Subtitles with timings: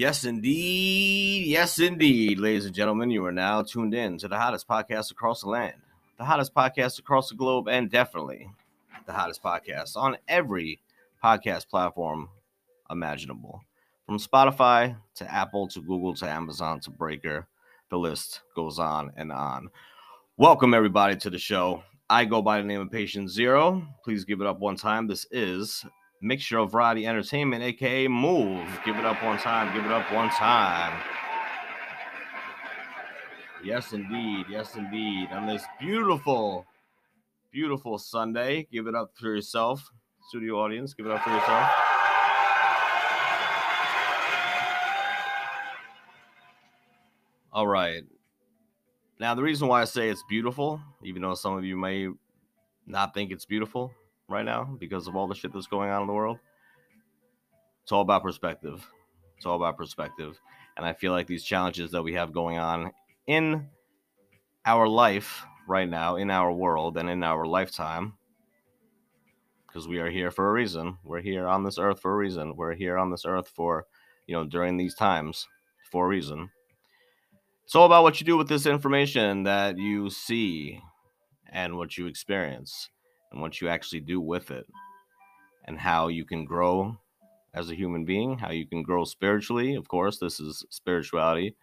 [0.00, 1.46] Yes, indeed.
[1.46, 2.38] Yes, indeed.
[2.38, 5.74] Ladies and gentlemen, you are now tuned in to the hottest podcast across the land,
[6.16, 8.50] the hottest podcast across the globe, and definitely
[9.04, 10.80] the hottest podcast on every
[11.22, 12.30] podcast platform
[12.90, 13.60] imaginable.
[14.06, 17.46] From Spotify to Apple to Google to Amazon to Breaker,
[17.90, 19.68] the list goes on and on.
[20.38, 21.82] Welcome, everybody, to the show.
[22.08, 23.86] I go by the name of Patient Zero.
[24.02, 25.08] Please give it up one time.
[25.08, 25.84] This is
[26.22, 28.68] Mixture of Variety Entertainment, aka Move.
[28.84, 29.74] Give it up one time.
[29.74, 31.00] Give it up one time.
[33.64, 34.44] Yes, indeed.
[34.50, 35.28] Yes, indeed.
[35.32, 36.66] On this beautiful,
[37.50, 39.90] beautiful Sunday, give it up for yourself,
[40.28, 40.92] studio audience.
[40.92, 41.70] Give it up for yourself.
[47.52, 48.04] All right.
[49.18, 52.08] Now, the reason why I say it's beautiful, even though some of you may
[52.86, 53.90] not think it's beautiful
[54.30, 56.38] right now because of all the shit that's going on in the world,
[57.82, 58.86] it's all about perspective.
[59.36, 60.38] It's all about perspective.
[60.76, 62.92] And I feel like these challenges that we have going on
[63.26, 63.68] in
[64.64, 68.14] our life right now, in our world, and in our lifetime,
[69.66, 70.98] because we are here for a reason.
[71.04, 72.56] We're here on this earth for a reason.
[72.56, 73.86] We're here on this earth for,
[74.26, 75.46] you know, during these times
[75.90, 76.50] for a reason.
[77.64, 80.80] It's all about what you do with this information that you see
[81.52, 82.88] and what you experience
[83.32, 84.66] and what you actually do with it
[85.66, 86.96] and how you can grow
[87.54, 89.74] as a human being, how you can grow spiritually.
[89.74, 91.56] Of course, this is spirituality,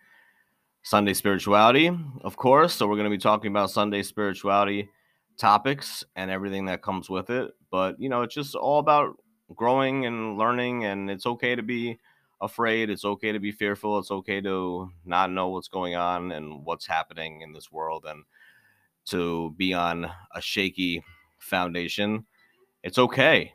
[0.83, 2.73] Sunday spirituality, of course.
[2.73, 4.89] So, we're going to be talking about Sunday spirituality
[5.37, 7.51] topics and everything that comes with it.
[7.71, 9.15] But, you know, it's just all about
[9.55, 11.97] growing and learning, and it's okay to be
[12.41, 12.89] afraid.
[12.89, 13.97] It's okay to be fearful.
[13.99, 18.23] It's okay to not know what's going on and what's happening in this world and
[19.05, 21.03] to be on a shaky
[21.39, 22.25] foundation.
[22.83, 23.53] It's okay.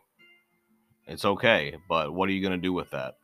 [1.06, 1.76] It's okay.
[1.88, 3.15] But what are you going to do with that?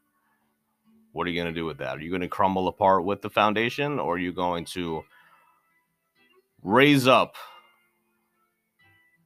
[1.12, 1.98] What are you going to do with that?
[1.98, 5.02] Are you going to crumble apart with the foundation or are you going to
[6.62, 7.36] raise up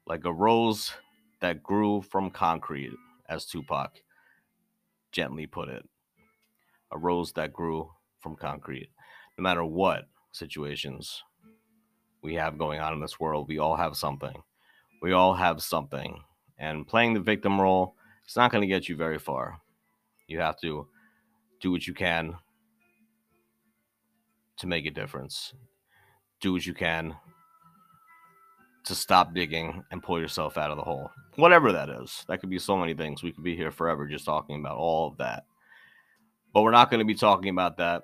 [0.06, 0.92] like a rose
[1.40, 2.92] that grew from concrete,
[3.28, 4.02] as Tupac
[5.12, 5.84] gently put it?
[6.92, 8.90] a rose that grew from concrete.
[9.38, 11.22] No matter what situations
[12.22, 14.34] we have going on in this world, we all have something.
[15.02, 16.22] We all have something.
[16.58, 19.60] And playing the victim role, it's not going to get you very far.
[20.28, 20.86] You have to
[21.60, 22.36] do what you can
[24.58, 25.52] to make a difference.
[26.40, 27.14] Do what you can
[28.84, 31.10] to stop digging and pull yourself out of the hole.
[31.36, 32.24] Whatever that is.
[32.28, 33.22] That could be so many things.
[33.22, 35.44] We could be here forever just talking about all of that
[36.52, 38.02] but we're not going to be talking about that.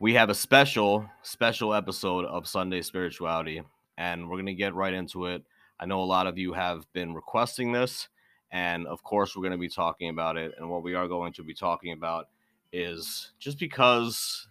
[0.00, 3.62] We have a special, special episode of Sunday Spirituality,
[3.98, 5.42] and we're going to get right into it.
[5.80, 8.08] I know a lot of you have been requesting this,
[8.52, 10.52] and of course, we're going to be talking about it.
[10.58, 12.28] And what we are going to be talking about
[12.72, 14.46] is just because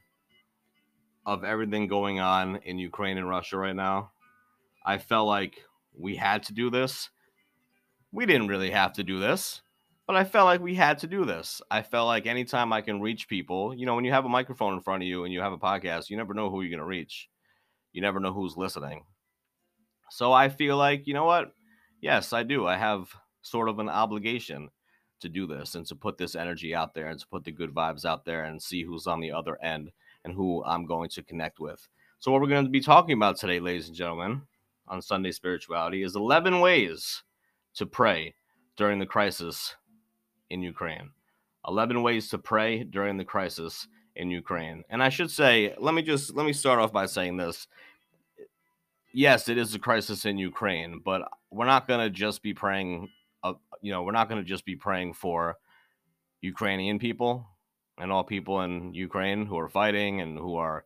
[1.25, 4.11] of everything going on in Ukraine and Russia right now,
[4.83, 5.61] I felt like
[5.95, 7.09] we had to do this.
[8.11, 9.61] We didn't really have to do this
[10.09, 11.61] but I felt like we had to do this.
[11.69, 14.73] I felt like anytime I can reach people, you know, when you have a microphone
[14.73, 16.79] in front of you and you have a podcast, you never know who you're going
[16.79, 17.29] to reach.
[17.93, 19.03] You never know who's listening.
[20.11, 21.53] So I feel like, you know what?
[22.01, 22.65] Yes, I do.
[22.67, 23.09] I have
[23.41, 24.69] sort of an obligation
[25.21, 27.73] to do this and to put this energy out there and to put the good
[27.73, 29.91] vibes out there and see who's on the other end
[30.23, 31.87] and who I'm going to connect with.
[32.19, 34.41] So, what we're going to be talking about today, ladies and gentlemen,
[34.87, 37.23] on Sunday Spirituality is 11 ways
[37.75, 38.33] to pray
[38.75, 39.75] during the crisis
[40.49, 41.11] in Ukraine.
[41.67, 44.83] 11 ways to pray during the crisis in Ukraine.
[44.89, 47.67] And I should say, let me just let me start off by saying this.
[49.13, 53.09] Yes, it is a crisis in Ukraine, but we're not going to just be praying
[53.43, 55.55] uh, you know, we're not going to just be praying for
[56.41, 57.47] Ukrainian people
[57.97, 60.85] and all people in Ukraine who are fighting and who are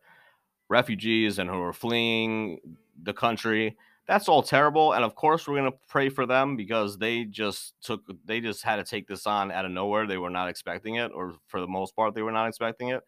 [0.68, 2.60] refugees and who are fleeing
[3.02, 3.76] the country
[4.06, 4.92] that's all terrible.
[4.92, 8.62] And of course, we're going to pray for them because they just took, they just
[8.62, 10.06] had to take this on out of nowhere.
[10.06, 13.02] They were not expecting it, or for the most part, they were not expecting it.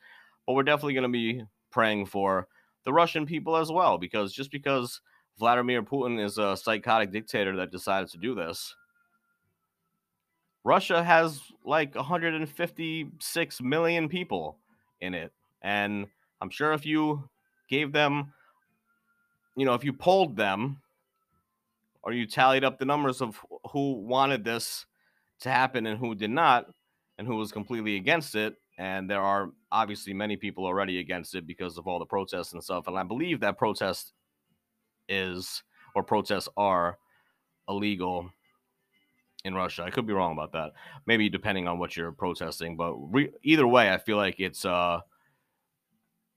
[0.47, 2.49] But we're definitely going to be praying for
[2.87, 5.01] the Russian people as well, because just because
[5.39, 8.75] Vladimir Putin is a psychotic dictator that decided to do this,
[10.65, 14.57] Russia has like 156 million people
[15.01, 15.33] in it.
[15.63, 16.07] And
[16.41, 17.29] I'm sure if you
[17.69, 18.33] gave them,
[19.57, 20.81] you know, if you polled them
[22.03, 24.87] or you tallied up the numbers of who wanted this
[25.41, 26.67] to happen and who did not
[27.19, 29.51] and who was completely against it and there are
[29.81, 33.03] obviously many people already against it because of all the protests and stuff and i
[33.03, 34.13] believe that protest
[35.09, 35.63] is
[35.95, 36.99] or protests are
[37.69, 38.31] illegal
[39.45, 39.85] in Russia.
[39.85, 40.73] I could be wrong about that.
[41.07, 45.01] Maybe depending on what you're protesting, but re- either way, I feel like it's uh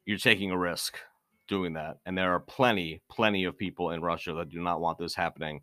[0.06, 0.98] you're taking a risk
[1.48, 1.98] doing that.
[2.06, 5.62] And there are plenty, plenty of people in Russia that do not want this happening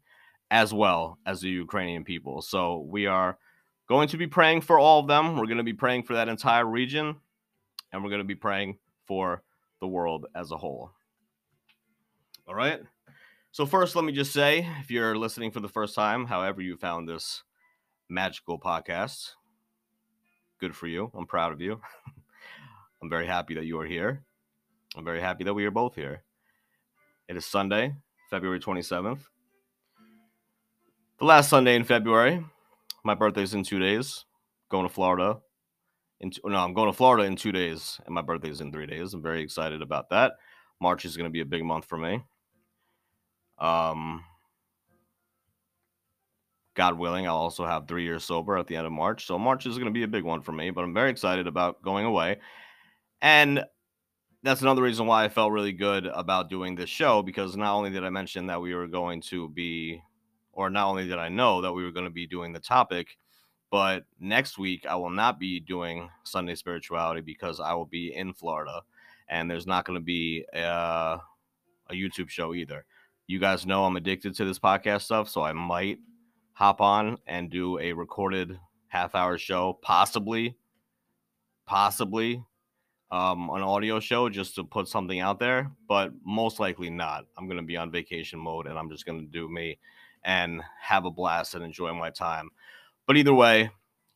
[0.51, 2.43] as well as the Ukrainian people.
[2.43, 3.39] So we are
[3.89, 5.37] going to be praying for all of them.
[5.37, 7.17] We're going to be praying for that entire region
[7.97, 8.77] and we're going to be praying
[9.07, 9.43] for
[9.81, 10.91] the world as a whole.
[12.47, 12.81] All right.
[13.53, 16.77] So, first, let me just say if you're listening for the first time, however, you
[16.77, 17.43] found this
[18.11, 19.31] magical podcast,
[20.61, 21.11] good for you.
[21.15, 21.81] I'm proud of you.
[23.03, 24.23] I'm very happy that you are here.
[24.95, 26.23] I'm very happy that we are both here.
[27.29, 27.95] It is Sunday,
[28.29, 29.21] February 27th.
[31.19, 32.45] The last Sunday in February.
[33.05, 34.27] My birthday's in two days.
[34.69, 35.39] Going to Florida.
[36.21, 38.73] In two, no, I'm going to Florida in two days, and my birthday is in
[38.73, 39.13] three days.
[39.13, 40.33] I'm very excited about that.
[40.81, 42.23] March is going to be a big month for me.
[43.59, 44.25] Um,
[46.75, 49.27] God willing, I'll also have three years sober at the end of March.
[49.27, 51.47] So March is going to be a big one for me, but I'm very excited
[51.47, 52.39] about going away.
[53.23, 53.65] And
[54.43, 57.91] that's another reason why I felt really good about doing this show because not only
[57.91, 60.03] did I mention that we were going to be,
[60.53, 63.17] or not only did I know that we were going to be doing the topic,
[63.71, 68.33] but next week I will not be doing Sunday spirituality because I will be in
[68.33, 68.83] Florida
[69.29, 71.21] and there's not going to be a,
[71.91, 72.85] a YouTube show either.
[73.27, 75.99] You guys know I'm addicted to this podcast stuff, so I might
[76.53, 78.59] hop on and do a recorded
[78.89, 80.57] half hour show, possibly,
[81.67, 82.43] possibly
[83.11, 87.27] um, an audio show just to put something out there, but most likely not.
[87.37, 89.79] I'm going to be on vacation mode and I'm just going to do me
[90.25, 92.51] and have a blast and enjoy my time.
[93.07, 93.71] But either way,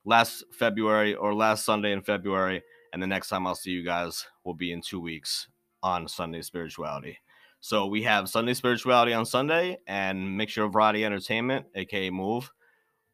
[0.04, 4.26] last February or last Sunday in February, and the next time I'll see you guys
[4.44, 5.48] will be in two weeks
[5.82, 7.18] on Sunday Spirituality.
[7.60, 12.50] So we have Sunday Spirituality on Sunday and Mixture of Variety Entertainment, aka Move,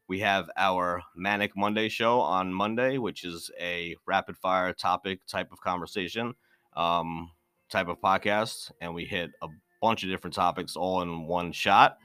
[0.07, 5.51] we have our Manic Monday show on Monday, which is a rapid fire topic type
[5.51, 6.33] of conversation,
[6.77, 7.29] um,
[7.69, 8.71] type of podcast.
[8.79, 9.49] And we hit a
[9.81, 11.97] bunch of different topics all in one shot.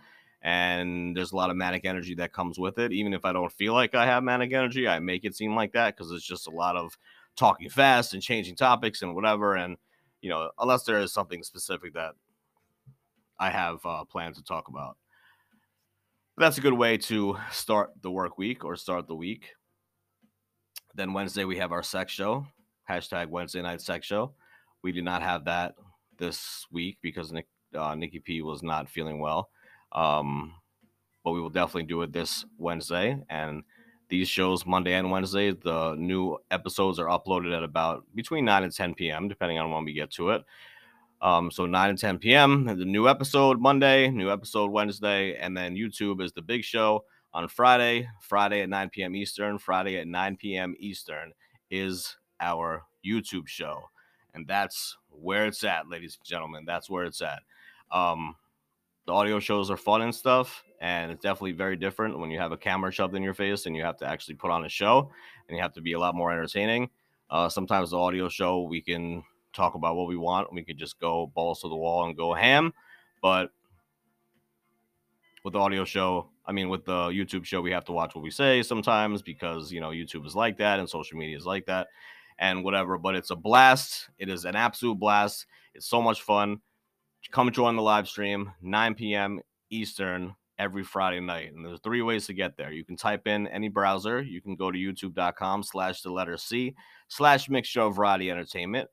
[0.42, 2.92] And there's a lot of manic energy that comes with it.
[2.92, 5.72] Even if I don't feel like I have manic energy, I make it seem like
[5.72, 6.96] that because it's just a lot of
[7.36, 9.54] talking fast and changing topics and whatever.
[9.54, 9.76] And,
[10.20, 12.14] you know, unless there is something specific that
[13.38, 14.96] I have uh, planned to talk about
[16.36, 19.50] but that's a good way to start the work week or start the week.
[20.94, 22.46] Then Wednesday we have our sex show,
[22.88, 24.32] hashtag Wednesday night sex show.
[24.82, 25.74] We did not have that
[26.18, 29.50] this week because Nick, uh, Nikki P was not feeling well.
[29.92, 30.54] Um,
[31.24, 33.16] but we will definitely do it this Wednesday.
[33.30, 33.62] And
[34.08, 38.74] these shows, Monday and Wednesday, the new episodes are uploaded at about between 9 and
[38.74, 40.44] 10 p.m., depending on when we get to it.
[41.22, 42.64] Um, so 9 and 10 p.m.
[42.64, 47.46] The new episode Monday, new episode Wednesday, and then YouTube is the big show on
[47.48, 48.08] Friday.
[48.20, 49.14] Friday at 9 p.m.
[49.14, 49.58] Eastern.
[49.58, 50.74] Friday at 9 p.m.
[50.78, 51.32] Eastern
[51.70, 53.84] is our YouTube show,
[54.34, 56.64] and that's where it's at, ladies and gentlemen.
[56.66, 57.42] That's where it's at.
[57.92, 58.34] Um,
[59.06, 62.52] the audio shows are fun and stuff, and it's definitely very different when you have
[62.52, 65.10] a camera shoved in your face and you have to actually put on a show,
[65.48, 66.88] and you have to be a lot more entertaining.
[67.30, 70.52] Uh, sometimes the audio show we can talk about what we want.
[70.52, 72.72] We can just go balls to the wall and go ham.
[73.20, 73.50] But
[75.44, 78.22] with the audio show, I mean, with the YouTube show, we have to watch what
[78.22, 81.66] we say sometimes because, you know, YouTube is like that and social media is like
[81.66, 81.88] that
[82.38, 82.98] and whatever.
[82.98, 84.08] But it's a blast.
[84.18, 85.46] It is an absolute blast.
[85.74, 86.60] It's so much fun.
[87.30, 89.40] Come join the live stream, 9 p.m.
[89.70, 91.52] Eastern every Friday night.
[91.52, 92.72] And there's three ways to get there.
[92.72, 94.20] You can type in any browser.
[94.20, 96.74] You can go to youtube.com slash the letter C
[97.08, 98.88] slash mixture of variety entertainment.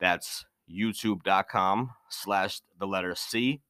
[0.00, 3.60] That's youtube.com slash the letter C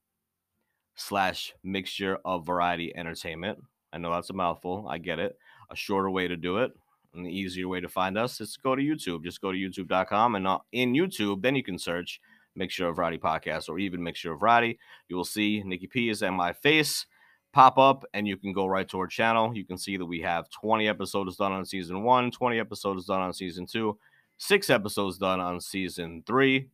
[0.94, 3.58] slash mixture of variety entertainment.
[3.92, 4.86] I know that's a mouthful.
[4.88, 5.36] I get it.
[5.70, 6.72] A shorter way to do it
[7.14, 9.24] and the easier way to find us is to go to YouTube.
[9.24, 12.20] Just go to youtube.com and uh, in YouTube, then you can search
[12.58, 14.78] Mixture of Variety Podcast or even Mixture of Variety.
[15.08, 17.06] You will see Nikki P is at my face
[17.52, 19.56] pop up and you can go right to our channel.
[19.56, 23.20] You can see that we have 20 episodes done on season one, 20 episodes done
[23.20, 23.98] on season two,
[24.36, 26.68] six episodes done on season three.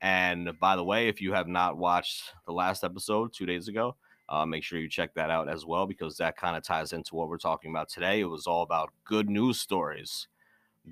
[0.00, 3.96] And by the way, if you have not watched the last episode two days ago,
[4.28, 7.14] uh, make sure you check that out as well because that kind of ties into
[7.14, 8.20] what we're talking about today.
[8.20, 10.28] It was all about good news stories,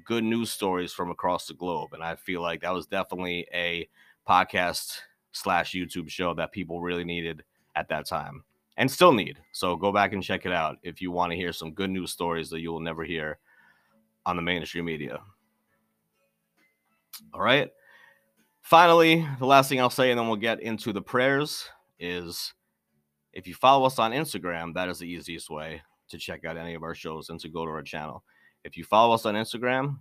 [0.04, 1.94] good news stories from across the globe.
[1.94, 3.88] And I feel like that was definitely a
[4.28, 4.98] podcast
[5.32, 7.42] slash YouTube show that people really needed
[7.76, 8.44] at that time
[8.76, 9.38] and still need.
[9.52, 12.12] So go back and check it out if you want to hear some good news
[12.12, 13.38] stories that you will never hear
[14.24, 15.20] on the mainstream media.
[17.34, 17.70] All right.
[18.62, 22.54] Finally, the last thing I'll say, and then we'll get into the prayers, is
[23.32, 26.74] if you follow us on Instagram, that is the easiest way to check out any
[26.74, 28.22] of our shows and to go to our channel.
[28.64, 29.98] If you follow us on Instagram,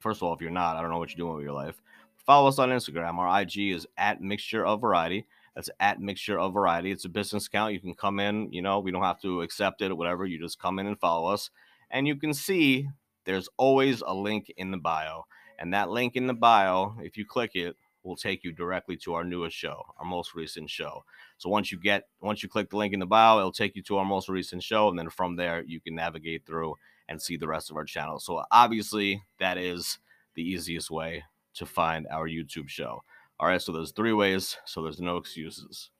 [0.00, 1.80] first of all, if you're not, I don't know what you're doing with your life.
[2.28, 3.16] Follow us on Instagram.
[3.16, 5.26] Our IG is at Mixture of Variety.
[5.54, 6.90] That's at Mixture of Variety.
[6.90, 7.72] It's a business account.
[7.72, 10.26] You can come in, you know, we don't have to accept it or whatever.
[10.26, 11.48] You just come in and follow us.
[11.90, 12.86] And you can see
[13.24, 15.24] there's always a link in the bio.
[15.58, 19.14] And that link in the bio, if you click it, will take you directly to
[19.14, 21.04] our newest show, our most recent show.
[21.38, 23.82] So once you get once you click the link in the bio, it'll take you
[23.84, 26.74] to our most recent show, and then from there you can navigate through
[27.08, 28.20] and see the rest of our channel.
[28.20, 29.98] So obviously that is
[30.34, 31.24] the easiest way
[31.58, 33.02] to find our YouTube show.
[33.40, 35.90] All right, so there's three ways, so there's no excuses.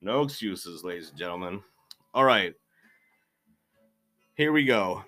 [0.00, 1.62] No excuses, ladies and gentlemen.
[2.14, 2.54] All right.
[4.34, 5.02] Here we go.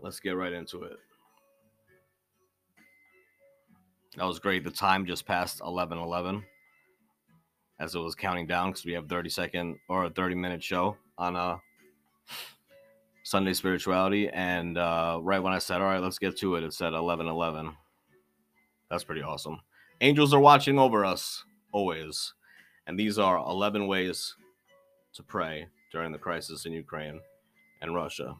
[0.00, 0.96] Let's get right into it.
[4.16, 4.64] That was great.
[4.64, 6.44] The time just passed 11 11
[7.80, 10.96] as it was counting down because we have 30 second or a 30 minute show
[11.18, 11.58] on uh,
[13.22, 14.28] Sunday spirituality.
[14.28, 17.26] And uh, right when I said, all right, let's get to it, it said 11
[17.26, 17.74] 11.
[18.90, 19.60] That's pretty awesome.
[20.00, 22.34] Angels are watching over us always.
[22.86, 24.34] And these are 11 ways
[25.14, 27.20] to pray during the crisis in Ukraine
[27.80, 28.36] and Russia.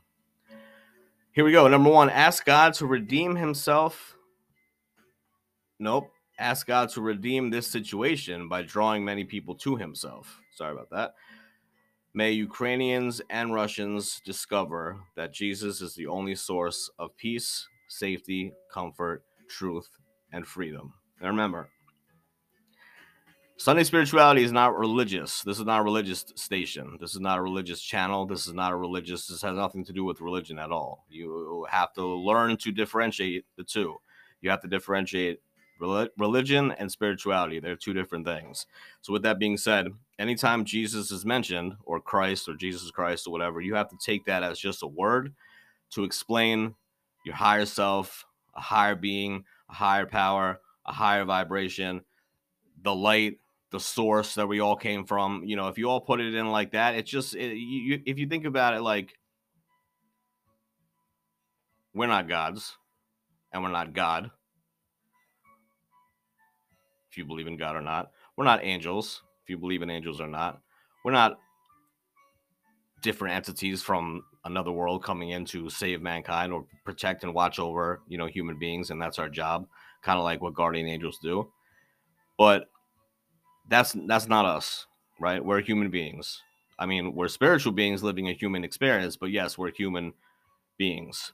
[1.33, 1.69] Here we go.
[1.69, 4.17] Number one, ask God to redeem himself
[5.83, 6.13] Nope.
[6.39, 10.41] Ask God to redeem this situation by drawing many people to himself.
[10.55, 11.15] Sorry about that.
[12.15, 19.25] May Ukrainians and Russians discover that Jesus is the only source of peace, safety, comfort,
[19.49, 19.89] truth,
[20.31, 20.93] and freedom.
[21.21, 21.71] And remember,
[23.57, 25.41] Sunday spirituality is not religious.
[25.43, 26.99] This is not a religious station.
[27.01, 28.27] This is not a religious channel.
[28.27, 31.07] This is not a religious, this has nothing to do with religion at all.
[31.09, 33.97] You have to learn to differentiate the two.
[34.43, 35.39] You have to differentiate
[36.19, 38.67] religion and spirituality they're two different things.
[39.01, 43.31] So with that being said anytime jesus is mentioned or christ or jesus christ or
[43.31, 45.33] whatever you have to take that as just a word
[45.91, 46.75] to explain
[47.25, 48.25] your higher self
[48.55, 52.03] a higher being a higher power a higher vibration
[52.83, 53.39] the light
[53.71, 55.43] the source that we all came from.
[55.45, 58.19] You know if you all put it in like that it's just it, you, if
[58.19, 59.19] you think about it like
[61.95, 62.77] we're not gods
[63.53, 64.31] and we're not god
[67.13, 68.11] if you believe in God or not.
[68.37, 70.63] We're not angels, if you believe in angels or not.
[71.05, 71.39] We're not
[73.03, 78.01] different entities from another world coming in to save mankind or protect and watch over,
[78.09, 79.67] you know, human beings, and that's our job,
[80.03, 81.53] kind of like what guardian angels do.
[82.39, 82.71] But
[83.69, 84.87] that's that's not us,
[85.21, 85.45] right?
[85.45, 86.41] We're human beings.
[86.79, 90.15] I mean, we're spiritual beings living a human experience, but yes, we're human
[90.79, 91.33] beings.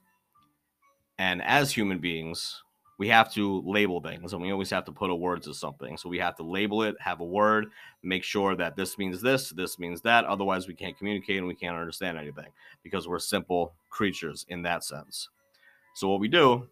[1.19, 2.63] And as human beings,
[2.99, 5.97] we have to label things and we always have to put a word to something.
[5.97, 7.67] So we have to label it, have a word,
[8.03, 10.25] make sure that this means this, this means that.
[10.25, 12.49] Otherwise, we can't communicate and we can't understand anything
[12.83, 15.29] because we're simple creatures in that sense.
[15.95, 16.69] So what we do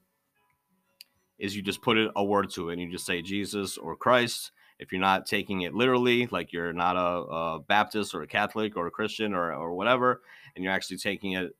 [1.38, 3.95] is you just put it, a word to it and you just say Jesus or
[3.95, 4.50] Christ.
[4.80, 8.76] If you're not taking it literally, like you're not a, a Baptist or a Catholic
[8.76, 10.23] or a Christian or, or whatever,
[10.54, 11.54] and you're actually taking it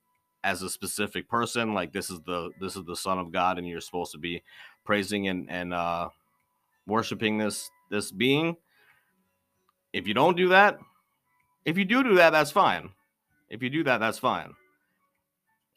[0.45, 3.67] as a specific person like this is the this is the son of god and
[3.67, 4.43] you're supposed to be
[4.85, 6.09] praising and and uh
[6.87, 8.57] worshiping this this being.
[9.93, 10.79] If you don't do that
[11.67, 12.91] if you do do that that's fine.
[13.51, 14.55] If you do that that's fine.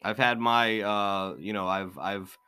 [0.02, 2.38] I've had my uh you know i've i've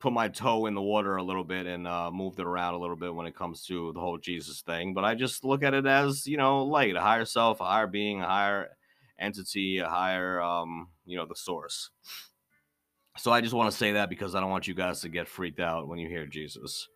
[0.00, 2.78] put my toe in the water a little bit and uh, moved it around a
[2.78, 5.72] little bit when it comes to the whole jesus thing but i just look at
[5.72, 8.68] it as you know light a higher self a higher being a higher
[9.18, 11.90] entity, a higher, um, you know, the source.
[13.16, 15.28] So I just want to say that because I don't want you guys to get
[15.28, 16.88] freaked out when you hear Jesus.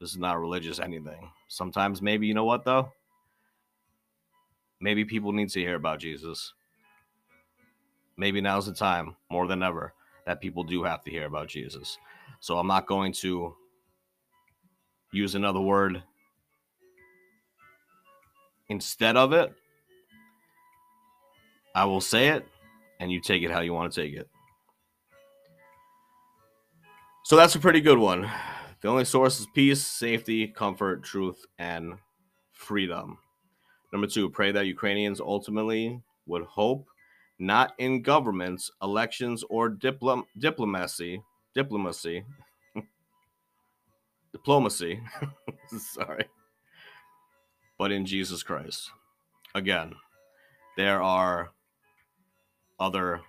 [0.00, 1.30] This is not religious anything.
[1.48, 2.92] Sometimes maybe you know what though?
[4.80, 6.52] Maybe people need to hear about Jesus.
[8.16, 9.94] Maybe now's the time more than ever
[10.26, 11.98] that people do have to hear about Jesus.
[12.40, 13.54] So I'm not going to
[15.12, 16.02] use another word
[18.68, 19.52] instead of it
[21.74, 22.46] I will say it,
[23.00, 24.28] and you take it how you want to take it.
[27.24, 28.30] So that's a pretty good one.
[28.82, 31.94] The only source is peace, safety, comfort, truth, and
[32.52, 33.18] freedom.
[33.92, 36.86] Number two, pray that Ukrainians ultimately would hope
[37.38, 41.22] not in governments, elections, or diplom- diplomacy,
[41.54, 42.24] diplomacy,
[44.32, 45.00] diplomacy,
[45.78, 46.26] sorry,
[47.78, 48.90] but in Jesus Christ.
[49.54, 49.94] Again,
[50.76, 51.53] there are
[52.78, 53.20] other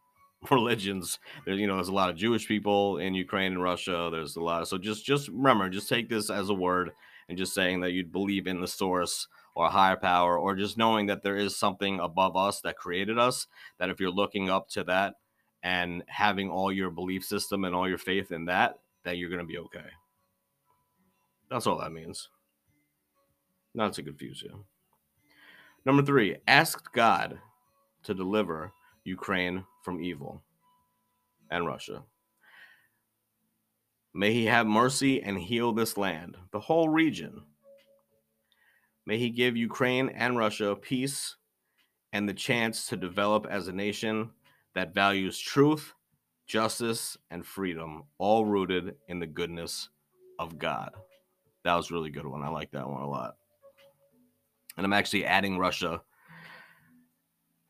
[0.50, 1.18] religions.
[1.44, 4.08] There's you know there's a lot of Jewish people in Ukraine and Russia.
[4.10, 4.68] There's a lot.
[4.68, 6.90] So just just remember, just take this as a word
[7.28, 11.06] and just saying that you'd believe in the source or higher power or just knowing
[11.06, 13.46] that there is something above us that created us
[13.78, 15.14] that if you're looking up to that
[15.62, 19.40] and having all your belief system and all your faith in that that you're going
[19.40, 19.86] to be okay
[21.50, 22.28] that's all that means
[23.74, 24.64] not to confuse you
[25.86, 27.38] number three ask god
[28.02, 28.72] to deliver
[29.04, 30.42] ukraine from evil
[31.50, 32.02] and russia
[34.12, 37.42] may he have mercy and heal this land the whole region
[39.06, 41.36] May he give Ukraine and Russia peace
[42.12, 44.30] and the chance to develop as a nation
[44.74, 45.92] that values truth,
[46.46, 49.90] justice, and freedom, all rooted in the goodness
[50.38, 50.92] of God.
[51.64, 52.42] That was really good one.
[52.42, 53.36] I like that one a lot.
[54.76, 56.00] And I'm actually adding Russia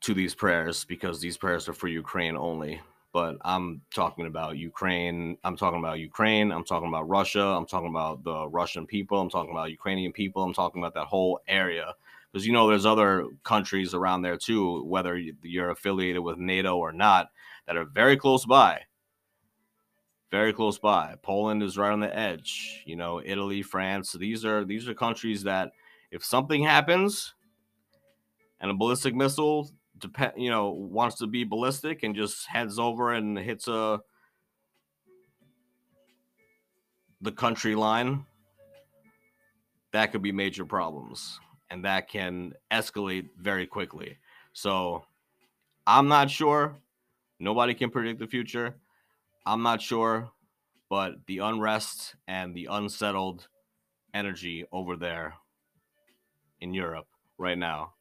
[0.05, 2.81] to these prayers because these prayers are for Ukraine only
[3.15, 5.39] but I'm talking about Ukraine.
[5.45, 6.51] I'm talking about Ukraine.
[6.51, 7.45] I'm talking about Russia.
[7.45, 9.21] I'm talking about the Russian people.
[9.21, 10.43] I'm talking about Ukrainian people.
[10.43, 11.95] I'm talking about that whole area.
[12.33, 16.93] Because, you know, there's other countries around there too, whether you're affiliated with NATO or
[16.93, 17.29] not,
[17.69, 18.81] that are very close by.
[20.33, 21.15] Very close by.
[21.23, 22.83] Poland is right on the edge.
[22.85, 24.11] You know, Italy, France.
[24.11, 25.71] These are these are countries that
[26.11, 27.33] if something happens
[28.61, 33.13] and a ballistic missile depend, you know, wants to be ballistic and just heads over
[33.13, 34.01] and hits a
[37.21, 38.27] the country line,
[39.93, 44.19] that could be major problems and that can escalate very quickly.
[44.53, 45.05] So
[45.87, 46.77] I'm not sure.
[47.41, 48.77] Nobody can predict the future.
[49.47, 50.31] I'm not sure,
[50.91, 53.49] but the unrest and the unsettled
[54.13, 55.35] energy over there
[56.61, 57.07] in Europe
[57.39, 57.95] right now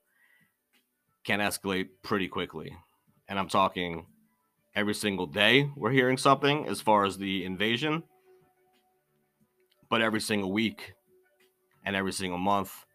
[1.24, 2.76] can escalate pretty quickly.
[3.28, 4.06] And I'm talking
[4.76, 8.04] every single day we're hearing something as far as the invasion,
[9.90, 10.94] but every single week
[11.86, 12.86] and every single month.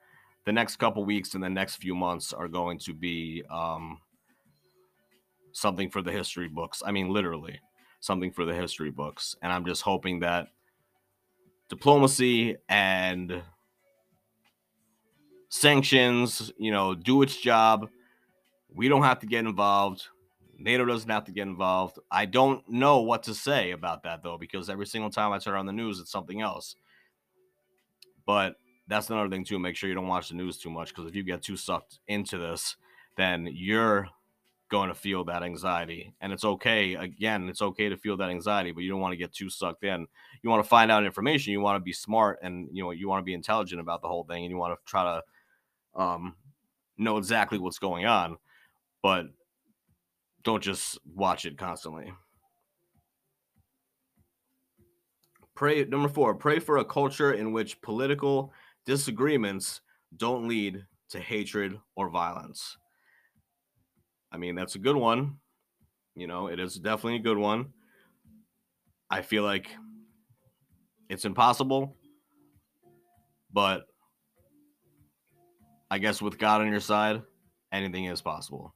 [0.45, 3.99] The next couple weeks and the next few months are going to be um,
[5.53, 6.83] something for the history books.
[6.85, 7.61] I mean, literally
[8.01, 9.37] something for the history books.
[9.43, 10.49] And I'm just hoping that
[11.69, 13.43] diplomacy and
[15.51, 17.89] sanctions, you know, do its job
[18.75, 20.07] we don't have to get involved.
[20.59, 21.99] NATO doesn't have to get involved.
[22.11, 25.55] I don't know what to say about that though, because every single time I turn
[25.55, 26.75] on the news, it's something else.
[28.27, 28.57] But
[28.89, 29.59] that's another thing too.
[29.59, 32.01] Make sure you don't watch the news too much, because if you get too sucked
[32.09, 32.77] into this,
[33.17, 34.09] then you're
[34.69, 36.13] going to feel that anxiety.
[36.21, 36.95] And it's okay.
[36.95, 39.85] Again, it's okay to feel that anxiety, but you don't want to get too sucked
[39.85, 40.07] in.
[40.43, 41.53] You want to find out information.
[41.53, 44.09] You want to be smart, and you know you want to be intelligent about the
[44.09, 46.35] whole thing, and you want to try to um,
[46.97, 48.37] know exactly what's going on
[49.09, 49.25] but
[50.45, 52.13] don't just watch it constantly.
[55.55, 58.53] Pray number 4, pray for a culture in which political
[58.85, 59.81] disagreements
[60.19, 62.77] don't lead to hatred or violence.
[64.31, 65.39] I mean, that's a good one.
[66.15, 67.73] You know, it is definitely a good one.
[69.09, 69.71] I feel like
[71.09, 71.97] it's impossible,
[73.51, 73.85] but
[75.91, 77.23] I guess with God on your side,
[77.73, 78.75] anything is possible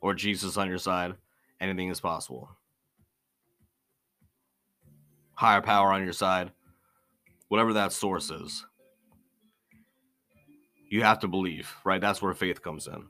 [0.00, 1.14] or Jesus on your side,
[1.60, 2.48] anything is possible.
[5.34, 6.52] Higher power on your side,
[7.48, 8.64] whatever that source is.
[10.90, 12.00] You have to believe, right?
[12.00, 13.06] That's where faith comes in.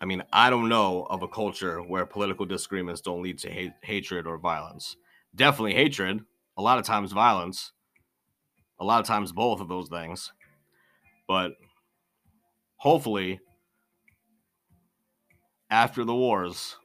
[0.00, 4.26] I mean, I don't know of a culture where political disagreements don't lead to hatred
[4.26, 4.96] or violence.
[5.34, 6.20] Definitely hatred,
[6.56, 7.72] a lot of times violence,
[8.78, 10.32] a lot of times both of those things.
[11.28, 11.52] But
[12.76, 13.40] hopefully,
[15.70, 16.76] after the wars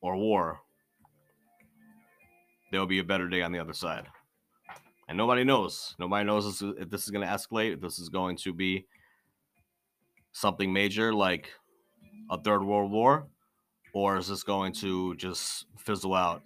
[0.00, 0.60] or war,
[2.70, 4.06] there'll be a better day on the other side.
[5.08, 5.96] And nobody knows.
[5.98, 8.86] Nobody knows if this is going to escalate, if this is going to be
[10.32, 11.50] something major like
[12.30, 13.26] a third world war,
[13.92, 16.42] or is this going to just fizzle out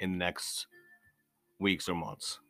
[0.00, 0.66] in the next
[1.58, 2.40] weeks or months?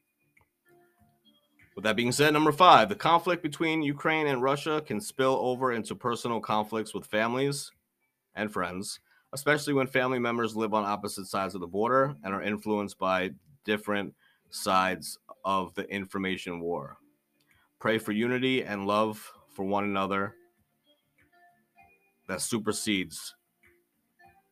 [1.81, 5.73] With that being said, number five, the conflict between Ukraine and Russia can spill over
[5.73, 7.73] into personal conflicts with families
[8.35, 9.01] and friends,
[9.33, 13.31] especially when family members live on opposite sides of the border and are influenced by
[13.65, 14.13] different
[14.51, 15.17] sides
[15.47, 16.99] of the information war.
[17.79, 20.35] Pray for unity and love for one another
[22.29, 23.37] that supersedes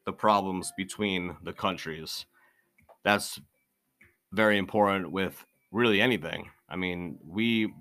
[0.06, 2.24] the problems between the countries.
[3.02, 3.38] That's
[4.32, 6.48] very important with really anything.
[6.68, 7.72] I mean, we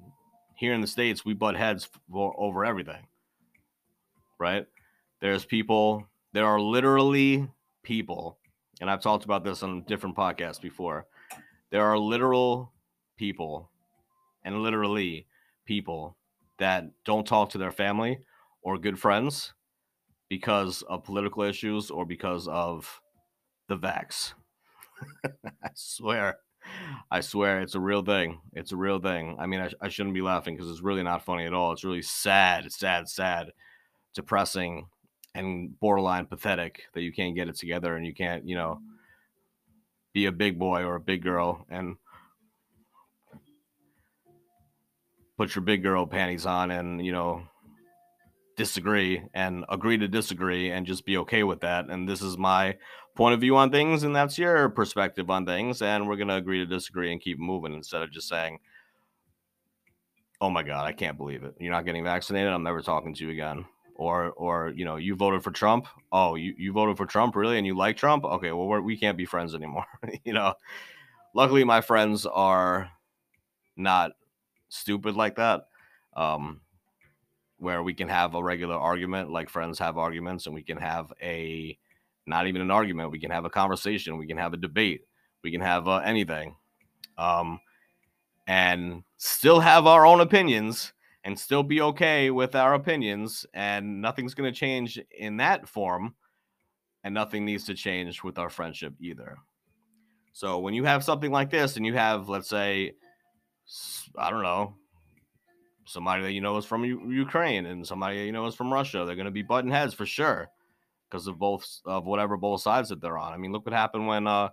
[0.55, 3.07] here in the states we butt heads for, over everything,
[4.39, 4.65] right?
[5.21, 6.07] There's people.
[6.33, 7.47] There are literally
[7.83, 8.37] people,
[8.79, 11.05] and I've talked about this on different podcasts before.
[11.71, 12.71] There are literal
[13.17, 13.69] people
[14.43, 15.27] and literally
[15.65, 16.15] people
[16.59, 18.19] that don't talk to their family
[18.61, 19.53] or good friends
[20.29, 23.01] because of political issues or because of
[23.67, 24.33] the vax.
[25.25, 26.37] I swear.
[27.09, 28.39] I swear it's a real thing.
[28.53, 29.37] It's a real thing.
[29.39, 31.71] I mean, I, I shouldn't be laughing because it's really not funny at all.
[31.71, 33.51] It's really sad, sad, sad,
[34.13, 34.87] depressing,
[35.33, 38.79] and borderline pathetic that you can't get it together and you can't, you know,
[40.13, 41.95] be a big boy or a big girl and
[45.37, 47.43] put your big girl panties on and, you know,
[48.57, 51.85] disagree and agree to disagree and just be okay with that.
[51.89, 52.75] And this is my
[53.17, 55.81] point of view on things, and that's your perspective on things.
[55.81, 58.59] And we're going to agree to disagree and keep moving instead of just saying,
[60.39, 61.55] oh my God, I can't believe it.
[61.59, 62.53] You're not getting vaccinated.
[62.53, 63.65] I'm never talking to you again.
[63.95, 65.87] Or, or you know, you voted for Trump.
[66.11, 67.57] Oh, you, you voted for Trump, really?
[67.57, 68.23] And you like Trump?
[68.23, 69.85] Okay, well, we're, we can't be friends anymore.
[70.23, 70.53] you know,
[71.33, 72.91] luckily, my friends are
[73.75, 74.11] not
[74.69, 75.67] stupid like that.
[76.15, 76.61] Um,
[77.57, 81.11] where we can have a regular argument like friends have arguments and we can have
[81.21, 81.75] a
[82.27, 83.11] not even an argument.
[83.11, 84.17] We can have a conversation.
[84.17, 85.01] We can have a debate.
[85.43, 86.55] We can have uh, anything.
[87.17, 87.59] Um,
[88.47, 94.33] and still have our own opinions and still be okay with our opinions and nothing's
[94.33, 96.15] going to change in that form
[97.03, 99.37] and nothing needs to change with our friendship either.
[100.33, 102.93] So when you have something like this and you have let's say
[104.17, 104.75] i don't know
[105.85, 108.71] somebody that you know is from U- Ukraine and somebody that you know is from
[108.71, 109.03] Russia.
[109.05, 110.49] They're going to be button heads for sure
[111.09, 113.33] because of both of whatever both sides that they're on.
[113.33, 114.49] I mean, look what happened when uh,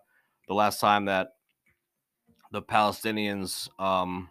[0.49, 1.29] the last time that
[2.53, 4.31] the Palestinians um,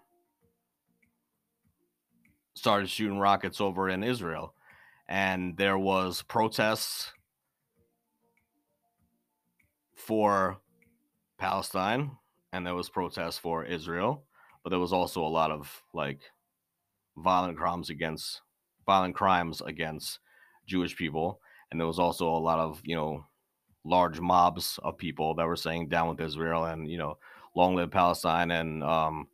[2.56, 4.54] started shooting rockets over in Israel,
[5.08, 7.12] and there was protests
[9.96, 10.60] for
[11.38, 12.12] Palestine,
[12.52, 14.24] and there was protests for Israel,
[14.64, 16.22] but there was also a lot of like
[17.18, 18.42] violent crimes against
[18.86, 20.20] violent crimes against
[20.66, 21.40] Jewish people,
[21.74, 23.26] and there was also a lot of you know
[23.84, 27.18] large mobs of people that were saying down with Israel and you know
[27.56, 29.28] long live Palestine and um,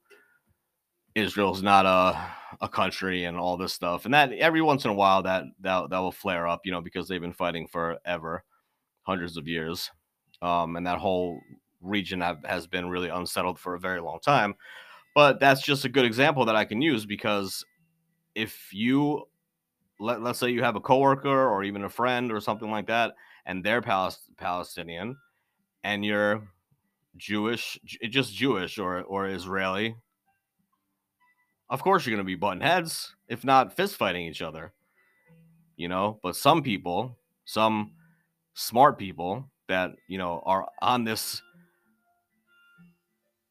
[1.14, 4.06] Israel's not a a country and all this stuff.
[4.06, 6.82] And that every once in a while that that that will flare up you know
[6.82, 8.44] because they've been fighting forever
[9.04, 9.92] hundreds of years.
[10.42, 11.40] Um, and that whole
[11.82, 14.56] region have, has been really unsettled for a very long time.
[15.16, 17.66] But that's just a good example that I can use because
[18.36, 19.26] if you
[20.00, 23.14] let, let's say you have a coworker or even a friend or something like that
[23.46, 25.18] and they're Palestinian
[25.84, 26.44] and you're
[27.18, 29.96] Jewish, eh, just Jewish or or Israeli,
[31.70, 34.74] of course you're going to be button heads, if not fist fighting each other.
[35.76, 37.94] You know, but some people, some
[38.54, 41.42] smart people that, you know, are on this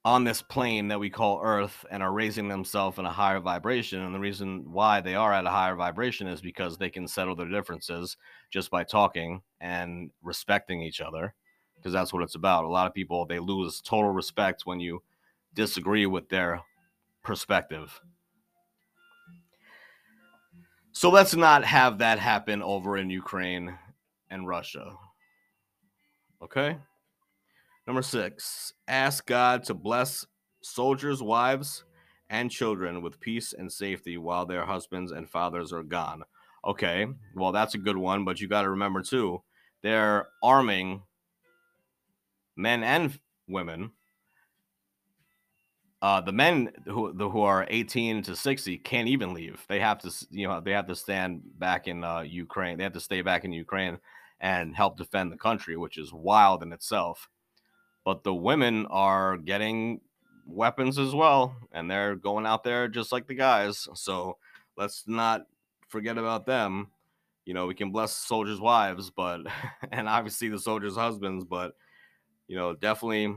[0.09, 4.01] on this plane that we call Earth and are raising themselves in a higher vibration.
[4.01, 7.37] And the reason why they are at a higher vibration is because they can settle
[7.37, 8.16] their differences
[8.51, 11.35] just by talking and respecting each other,
[11.77, 12.64] because that's what it's about.
[12.64, 15.03] A lot of people, they lose total respect when you
[15.53, 16.62] disagree with their
[17.23, 18.01] perspective.
[20.92, 23.77] So let's not have that happen over in Ukraine
[24.31, 24.94] and Russia.
[26.42, 26.79] Okay?
[27.88, 30.27] Number six, ask God to bless
[30.61, 31.85] soldiers' wives
[32.29, 36.24] and children with peace and safety while their husbands and fathers are gone.
[36.66, 39.42] Okay, well, that's a good one, but you got to remember too,
[39.83, 41.03] they're arming
[42.57, 43.92] men and women.
[46.03, 49.64] Uh, the men who the, who are 18 to 60 can't even leave.
[49.66, 52.77] They have to, you know, they have to stand back in uh, Ukraine.
[52.77, 53.96] They have to stay back in Ukraine
[54.40, 57.31] and help defend the country, which is wild in itself
[58.04, 60.00] but the women are getting
[60.46, 64.38] weapons as well and they're going out there just like the guys so
[64.76, 65.42] let's not
[65.88, 66.88] forget about them.
[67.44, 69.40] You know we can bless soldiers wives but
[69.92, 71.72] and obviously the soldiers husbands but
[72.46, 73.34] you know definitely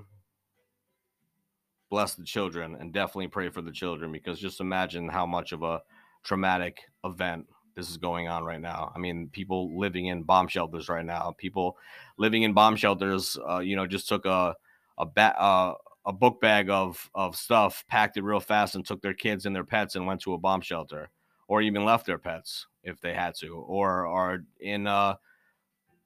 [1.89, 5.63] bless the children and definitely pray for the children because just imagine how much of
[5.63, 5.82] a
[6.24, 7.45] traumatic event
[7.76, 8.92] this is going on right now.
[8.96, 11.34] I mean, people living in bomb shelters right now.
[11.38, 11.78] People
[12.18, 14.56] living in bomb shelters, uh, you know, just took a
[14.98, 15.74] a ba- uh,
[16.06, 19.56] a book bag of of stuff, packed it real fast, and took their kids and
[19.56, 21.10] their pets and went to a bomb shelter,
[21.48, 25.18] or even left their pets if they had to, or are in a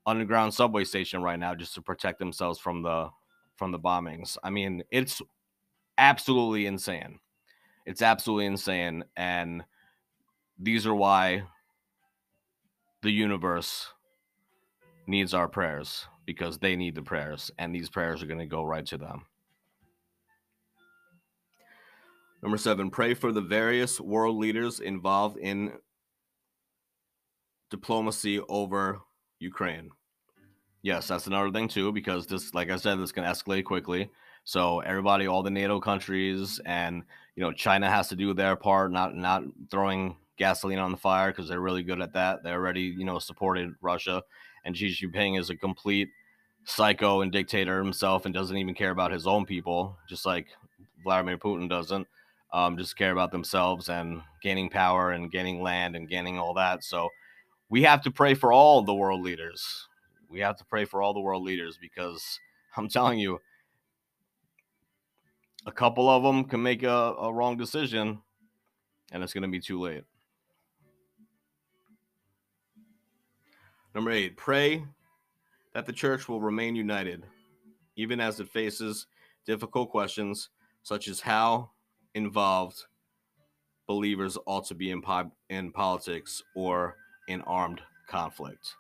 [0.06, 3.10] underground subway station right now just to protect themselves from the
[3.56, 4.38] from the bombings.
[4.44, 5.22] I mean, it's
[5.98, 7.20] absolutely insane.
[7.86, 9.64] It's absolutely insane, and
[10.60, 11.44] these are why
[13.02, 13.88] the universe
[15.08, 18.64] needs our prayers because they need the prayers, and these prayers are going to go
[18.64, 19.26] right to them.
[22.42, 25.74] Number seven, pray for the various world leaders involved in
[27.70, 29.02] diplomacy over
[29.40, 29.90] Ukraine.
[30.82, 34.12] Yes, that's another thing too, because this, like I said, this can escalate quickly.
[34.44, 37.04] So everybody, all the NATO countries, and
[37.36, 41.32] you know, China has to do their part, not not throwing gasoline on the fire
[41.32, 42.44] because they're really good at that.
[42.44, 44.24] They already, you know, supported Russia,
[44.64, 46.10] and Xi Jinping is a complete
[46.66, 50.48] psycho and dictator himself and doesn't even care about his own people, just like
[51.04, 52.08] Vladimir Putin doesn't.
[52.54, 56.86] Um, just care about themselves and gaining power and gaining land and gaining all that.
[56.86, 57.10] So
[57.70, 59.88] we have to pray for all the world leaders.
[60.30, 62.40] We have to pray for all the world leaders because
[62.78, 63.40] I'm telling you,
[65.66, 66.88] a couple of them can make a,
[67.20, 68.22] a wrong decision
[69.12, 70.04] and it's going to be too late.
[73.96, 74.84] Number eight, pray
[75.74, 77.26] that the church will remain united,
[77.96, 79.08] even as it faces
[79.46, 80.50] difficult questions
[80.84, 81.72] such as how
[82.14, 82.84] involved
[83.88, 86.98] believers ought to be in, po- in politics or
[87.30, 88.76] in armed conflict.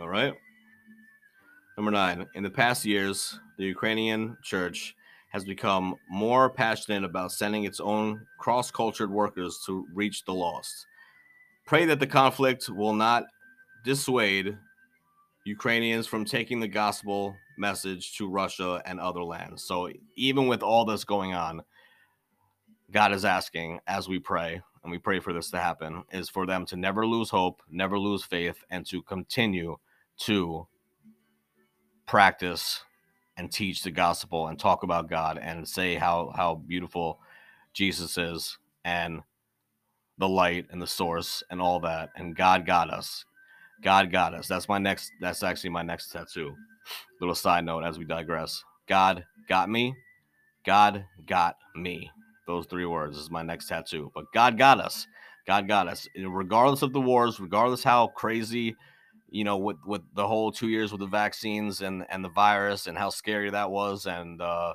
[0.00, 0.34] All right.
[1.76, 4.94] Number nine, in the past years, the Ukrainian church
[5.30, 10.86] has become more passionate about sending its own cross cultured workers to reach the lost.
[11.66, 13.24] Pray that the conflict will not
[13.88, 14.54] dissuade
[15.46, 19.64] Ukrainians from taking the gospel message to Russia and other lands.
[19.64, 21.62] So, even with all this going on,
[22.90, 26.44] God is asking as we pray, and we pray for this to happen, is for
[26.44, 29.78] them to never lose hope, never lose faith, and to continue
[30.18, 30.66] to
[32.04, 32.82] practice
[33.38, 37.20] and teach the gospel and talk about God and say how how beautiful
[37.72, 39.22] Jesus is and
[40.18, 43.24] the light and the source and all that and God got us.
[43.82, 44.48] God got us.
[44.48, 46.54] That's my next that's actually my next tattoo.
[47.20, 48.62] Little side note as we digress.
[48.86, 49.94] God got me.
[50.64, 52.10] God got me.
[52.46, 54.10] Those three words is my next tattoo.
[54.14, 55.06] But God got us.
[55.46, 56.08] God got us.
[56.16, 58.76] Regardless of the wars, regardless how crazy
[59.30, 62.86] you know, with with the whole two years with the vaccines and and the virus
[62.86, 64.74] and how scary that was and uh,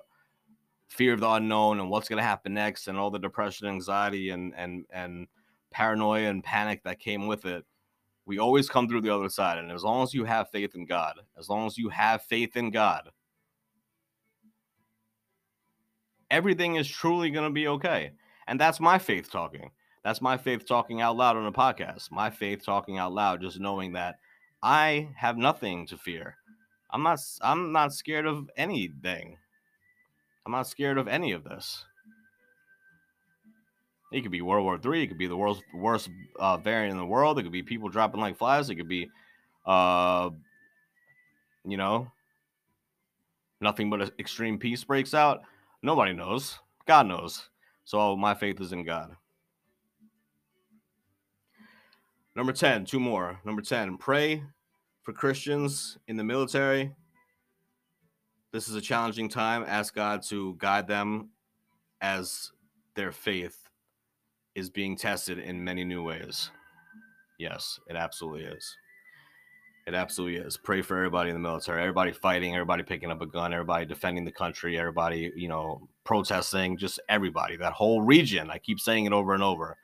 [0.89, 4.29] fear of the unknown and what's going to happen next and all the depression, anxiety,
[4.29, 5.27] and and and
[5.71, 7.65] paranoia and panic that came with it.
[8.25, 10.85] We always come through the other side, and as long as you have faith in
[10.85, 13.09] God, as long as you have faith in God,
[16.31, 18.11] everything is truly going to be okay.
[18.47, 19.71] And that's my faith talking.
[20.03, 22.11] That's my faith talking out loud on a podcast.
[22.11, 24.15] My faith talking out loud, just knowing that
[24.61, 26.37] I have nothing to fear.
[26.91, 29.37] I'm not I'm not scared of anything.
[30.45, 31.85] I'm not scared of any of this.
[34.13, 35.01] It could be World War Three.
[35.01, 37.39] It could be the world's worst uh, variant in the world.
[37.39, 38.69] It could be people dropping like flies.
[38.69, 39.09] It could be,
[39.65, 40.29] uh,
[41.65, 42.11] you know,
[43.59, 45.41] nothing but extreme peace breaks out.
[45.81, 46.59] Nobody knows.
[46.85, 47.49] God knows.
[47.85, 49.15] So my faith is in God.
[52.35, 53.39] Number 10, two more.
[53.43, 54.43] Number 10, pray
[55.01, 56.91] for Christians in the military.
[58.51, 59.65] This is a challenging time.
[59.67, 61.29] Ask God to guide them
[61.99, 62.51] as
[62.95, 63.62] their faith
[64.55, 66.51] is being tested in many new ways.
[67.39, 68.77] Yes, it absolutely is.
[69.85, 70.55] It absolutely is.
[70.55, 74.23] Pray for everybody in the military, everybody fighting, everybody picking up a gun, everybody defending
[74.23, 78.49] the country, everybody, you know, protesting, just everybody, that whole region.
[78.49, 79.77] I keep saying it over and over.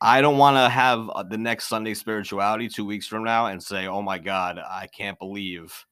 [0.00, 3.62] I don't want to have uh, the next Sunday spirituality two weeks from now and
[3.62, 5.86] say, oh my God, I can't believe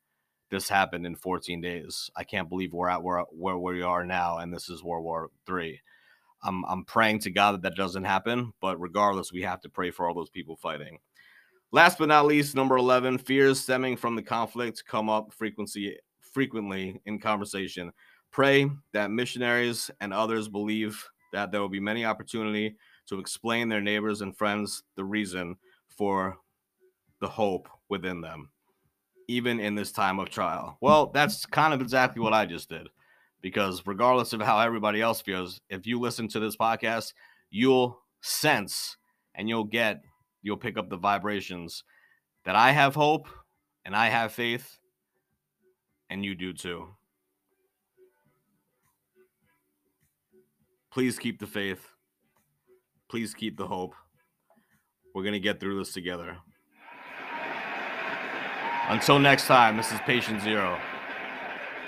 [0.51, 2.11] this happened in 14 days.
[2.15, 5.31] I can't believe we're at where, where we are now, and this is World War
[5.47, 5.81] Three.
[6.43, 9.91] I'm, I'm praying to God that that doesn't happen, but regardless, we have to pray
[9.91, 10.99] for all those people fighting.
[11.71, 17.01] Last but not least, number 11, fears stemming from the conflict come up frequency frequently
[17.07, 17.93] in conversation.
[18.31, 21.03] Pray that missionaries and others believe
[21.33, 22.77] that there will be many opportunity
[23.07, 25.57] to explain their neighbors and friends the reason
[25.89, 26.37] for
[27.21, 28.51] the hope within them,
[29.29, 30.77] even in this time of trial.
[30.81, 32.89] Well, that's kind of exactly what I just did.
[33.43, 37.13] Because regardless of how everybody else feels, if you listen to this podcast,
[37.51, 38.97] you'll sense
[39.35, 40.03] and you'll get,
[40.43, 41.85] you'll pick up the vibrations
[42.45, 43.29] that I have hope
[43.85, 44.79] and I have faith,
[46.09, 46.89] and you do too.
[50.93, 51.89] Please keep the faith.
[53.09, 53.95] Please keep the hope.
[55.15, 56.37] We're going to get through this together.
[58.89, 60.79] Until next time, this is Patient Zero.